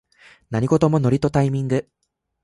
[0.49, 1.87] 何事もノリとタイミング